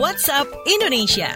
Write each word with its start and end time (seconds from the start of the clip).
WhatsApp 0.00 0.48
Indonesia. 0.64 1.28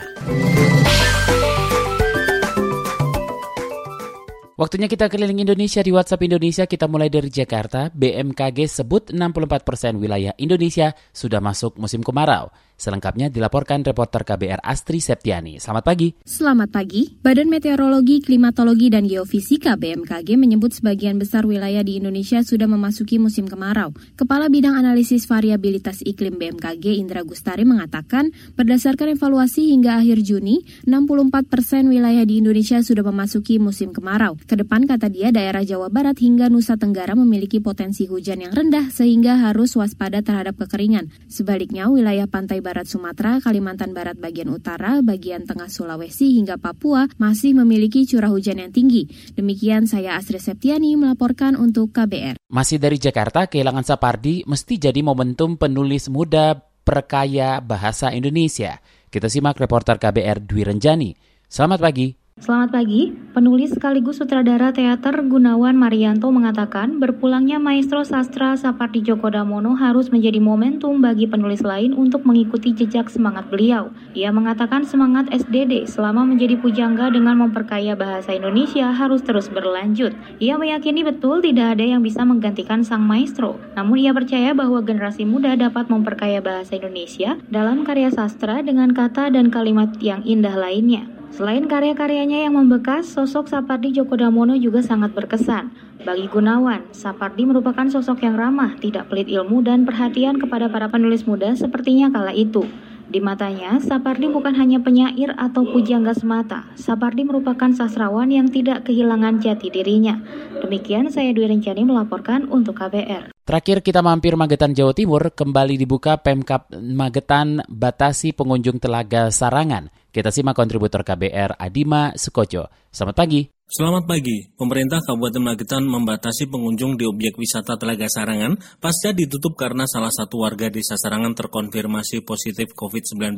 Waktunya 4.57 4.89
kita 4.89 5.13
keliling 5.13 5.45
Indonesia 5.45 5.85
di 5.85 5.93
WhatsApp 5.93 6.25
Indonesia. 6.25 6.65
Kita 6.65 6.89
mulai 6.89 7.13
dari 7.13 7.29
Jakarta. 7.29 7.93
BMKG 7.93 8.65
sebut 8.65 9.13
64 9.13 9.69
persen 9.69 10.01
wilayah 10.01 10.33
Indonesia 10.41 10.97
sudah 11.13 11.45
masuk 11.45 11.77
musim 11.77 12.01
kemarau. 12.01 12.49
Selengkapnya 12.75 13.31
dilaporkan 13.31 13.87
reporter 13.87 14.27
KBR 14.27 14.59
Astri 14.59 14.99
Septiani. 14.99 15.63
Selamat 15.63 15.87
pagi. 15.87 16.11
Selamat 16.27 16.75
pagi. 16.75 17.15
Badan 17.23 17.47
Meteorologi, 17.47 18.19
Klimatologi, 18.19 18.91
dan 18.91 19.07
Geofisika 19.07 19.79
BMKG 19.79 20.35
menyebut 20.35 20.75
sebagian 20.75 21.15
besar 21.15 21.47
wilayah 21.47 21.87
di 21.87 22.03
Indonesia 22.03 22.43
sudah 22.43 22.67
memasuki 22.67 23.23
musim 23.23 23.47
kemarau. 23.47 23.95
Kepala 24.19 24.51
Bidang 24.51 24.75
Analisis 24.75 25.31
Variabilitas 25.31 26.03
Iklim 26.03 26.35
BMKG 26.35 26.99
Indra 26.99 27.23
Gustari 27.23 27.63
mengatakan, 27.63 28.35
berdasarkan 28.59 29.15
evaluasi 29.15 29.71
hingga 29.71 30.03
akhir 30.03 30.27
Juni, 30.27 30.67
64 30.83 31.47
persen 31.47 31.87
wilayah 31.87 32.27
di 32.27 32.43
Indonesia 32.43 32.83
sudah 32.83 33.07
memasuki 33.07 33.63
musim 33.63 33.95
kemarau. 33.95 34.35
Ke 34.51 34.59
depan, 34.59 34.91
kata 34.91 35.07
dia, 35.15 35.31
daerah 35.31 35.63
Jawa 35.63 35.95
Barat 35.95 36.19
hingga 36.19 36.51
Nusa 36.51 36.75
Tenggara 36.75 37.15
memiliki 37.15 37.63
potensi 37.63 38.11
hujan 38.11 38.43
yang 38.43 38.51
rendah 38.51 38.91
sehingga 38.91 39.39
harus 39.47 39.79
waspada 39.79 40.27
terhadap 40.27 40.59
kekeringan. 40.59 41.15
Sebaliknya, 41.31 41.87
wilayah 41.87 42.27
pantai 42.27 42.64
barat 42.65 42.89
Sumatera, 42.89 43.45
Kalimantan 43.45 43.93
Barat 43.93 44.17
bagian 44.17 44.49
utara, 44.49 45.05
bagian 45.05 45.45
tengah 45.45 45.69
Sulawesi 45.69 46.33
hingga 46.41 46.57
Papua 46.57 47.05
masih 47.21 47.53
memiliki 47.53 48.09
curah 48.09 48.33
hujan 48.33 48.65
yang 48.65 48.73
tinggi. 48.73 49.05
Demikian 49.37 49.85
saya 49.85 50.17
Astri 50.17 50.41
Septiani 50.41 50.97
melaporkan 50.97 51.61
untuk 51.61 51.93
KBR. 51.93 52.41
Masih 52.49 52.81
dari 52.81 52.97
Jakarta, 52.97 53.45
kehilangan 53.45 53.85
Sapardi 53.85 54.49
mesti 54.49 54.81
jadi 54.81 55.05
momentum 55.05 55.61
penulis 55.61 56.09
muda 56.09 56.57
perkaya 56.81 57.61
bahasa 57.61 58.09
Indonesia. 58.17 58.81
Kita 59.13 59.29
simak 59.29 59.61
reporter 59.61 60.01
KBR 60.01 60.41
Dwi 60.41 60.65
Renjani. 60.65 61.13
Selamat 61.45 61.85
pagi. 61.85 62.24
Selamat 62.35 62.75
pagi, 62.75 63.15
penulis 63.31 63.79
sekaligus 63.79 64.19
sutradara 64.19 64.75
teater 64.75 65.23
Gunawan 65.23 65.79
Marianto 65.79 66.35
mengatakan 66.35 66.99
berpulangnya 66.99 67.63
maestro 67.63 68.03
sastra 68.03 68.59
Sapardi 68.59 69.07
Djoko 69.07 69.31
Damono 69.31 69.79
harus 69.79 70.11
menjadi 70.11 70.43
momentum 70.43 70.99
bagi 70.99 71.31
penulis 71.31 71.63
lain 71.63 71.95
untuk 71.95 72.27
mengikuti 72.27 72.75
jejak 72.75 73.07
semangat 73.07 73.47
beliau. 73.55 73.95
Ia 74.19 74.35
mengatakan 74.35 74.83
semangat 74.83 75.31
SDD 75.31 75.87
selama 75.87 76.27
menjadi 76.27 76.59
pujangga 76.59 77.15
dengan 77.15 77.39
memperkaya 77.39 77.95
bahasa 77.95 78.35
Indonesia 78.35 78.91
harus 78.91 79.23
terus 79.23 79.47
berlanjut. 79.47 80.11
Ia 80.43 80.59
meyakini 80.59 81.07
betul 81.07 81.39
tidak 81.39 81.79
ada 81.79 81.87
yang 81.87 82.03
bisa 82.03 82.27
menggantikan 82.27 82.83
sang 82.83 83.07
maestro, 83.07 83.63
namun 83.79 84.03
ia 84.03 84.11
percaya 84.11 84.51
bahwa 84.51 84.83
generasi 84.83 85.23
muda 85.23 85.55
dapat 85.55 85.87
memperkaya 85.87 86.43
bahasa 86.43 86.75
Indonesia 86.75 87.39
dalam 87.47 87.87
karya 87.87 88.11
sastra 88.11 88.59
dengan 88.59 88.91
kata 88.91 89.31
dan 89.31 89.55
kalimat 89.55 89.95
yang 90.03 90.27
indah 90.27 90.59
lainnya. 90.59 91.14
Selain 91.35 91.67
karya-karyanya 91.67 92.47
yang 92.47 92.55
membekas, 92.55 93.11
sosok 93.11 93.51
Sapardi 93.51 93.91
Djoko 93.91 94.15
Damono 94.15 94.55
juga 94.55 94.87
sangat 94.87 95.19
berkesan. 95.19 95.67
Bagi 96.07 96.31
Gunawan, 96.31 96.95
Sapardi 96.95 97.43
merupakan 97.43 97.91
sosok 97.91 98.23
yang 98.23 98.39
ramah, 98.39 98.79
tidak 98.79 99.11
pelit 99.11 99.27
ilmu 99.27 99.59
dan 99.67 99.83
perhatian 99.83 100.39
kepada 100.39 100.71
para 100.71 100.87
penulis 100.87 101.27
muda 101.27 101.51
sepertinya 101.59 102.07
kala 102.15 102.31
itu. 102.31 102.63
Di 103.11 103.19
matanya, 103.19 103.83
Sapardi 103.83 104.31
bukan 104.31 104.55
hanya 104.55 104.79
penyair 104.79 105.35
atau 105.35 105.67
pujangga 105.67 106.15
semata. 106.15 106.71
Sapardi 106.79 107.27
merupakan 107.27 107.75
sastrawan 107.75 108.31
yang 108.31 108.47
tidak 108.47 108.87
kehilangan 108.87 109.43
jati 109.43 109.75
dirinya. 109.75 110.23
Demikian 110.63 111.11
saya 111.11 111.35
Dwi 111.35 111.51
Rencani 111.51 111.83
melaporkan 111.83 112.47
untuk 112.47 112.79
KBR. 112.79 113.35
Terakhir 113.43 113.83
kita 113.83 114.07
mampir 114.07 114.39
Magetan 114.39 114.71
Jawa 114.71 114.95
Timur, 114.95 115.35
kembali 115.35 115.83
dibuka 115.83 116.15
Pemkap 116.15 116.71
Magetan 116.79 117.59
batasi 117.67 118.31
pengunjung 118.31 118.79
Telaga 118.79 119.35
Sarangan. 119.35 120.04
Kita 120.15 120.31
simak 120.31 120.55
kontributor 120.55 121.03
KBR 121.03 121.59
Adima 121.59 122.15
Sukojo. 122.15 122.71
Selamat 122.87 123.19
pagi. 123.19 123.51
Selamat 123.67 124.07
pagi. 124.07 124.47
Pemerintah 124.55 125.03
Kabupaten 125.03 125.43
Magetan 125.43 125.91
membatasi 125.91 126.47
pengunjung 126.47 126.95
di 126.95 127.03
objek 127.03 127.35
wisata 127.35 127.75
Telaga 127.75 128.07
Sarangan 128.07 128.55
pasca 128.79 129.11
ditutup 129.11 129.59
karena 129.59 129.91
salah 129.91 130.15
satu 130.15 130.47
warga 130.47 130.71
desa 130.71 130.95
Sarangan 130.95 131.35
terkonfirmasi 131.35 132.23
positif 132.23 132.71
COVID-19. 132.79 133.35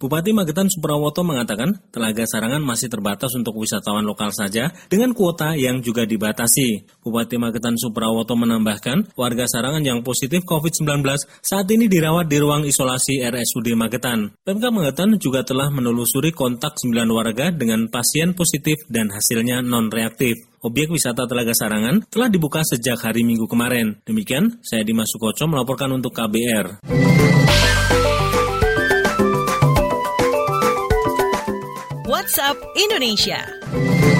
Bupati 0.00 0.32
Magetan 0.32 0.72
Suprawoto 0.72 1.20
mengatakan 1.20 1.76
Telaga 1.92 2.24
Sarangan 2.24 2.64
masih 2.64 2.88
terbatas 2.88 3.36
untuk 3.36 3.52
wisatawan 3.60 4.00
lokal 4.08 4.32
saja 4.32 4.72
dengan 4.88 5.12
kuota 5.12 5.52
yang 5.60 5.84
juga 5.84 6.08
dibatasi. 6.08 6.88
Bupati 7.04 7.36
Magetan 7.36 7.76
Suprawoto 7.76 8.32
menambahkan 8.32 9.12
warga 9.12 9.44
Sarangan 9.44 9.84
yang 9.84 10.00
positif 10.00 10.40
COVID-19 10.48 11.04
saat 11.44 11.68
ini 11.68 11.84
dirawat 11.84 12.32
di 12.32 12.40
ruang 12.40 12.64
isolasi 12.64 13.20
RSUD 13.20 13.76
Magetan. 13.76 14.32
Pemkab 14.40 14.72
Magetan 14.72 15.20
juga 15.20 15.44
telah 15.44 15.68
menelusuri 15.68 16.32
kontak 16.32 16.80
9 16.80 16.96
warga 17.12 17.52
dengan 17.52 17.92
pasien 17.92 18.32
positif 18.32 18.80
dan 18.88 19.12
hasilnya 19.12 19.60
non-reaktif. 19.60 20.48
Objek 20.64 20.96
wisata 20.96 21.28
Telaga 21.28 21.52
Sarangan 21.52 22.08
telah 22.08 22.32
dibuka 22.32 22.64
sejak 22.64 23.04
hari 23.04 23.20
Minggu 23.20 23.44
kemarin. 23.44 24.00
Demikian, 24.08 24.64
saya 24.64 24.80
Dimas 24.80 25.12
Sukoco 25.12 25.44
melaporkan 25.44 25.92
untuk 25.92 26.16
KBR. 26.16 26.88
WhatsApp 32.30 32.62
Indonesia. 32.76 34.19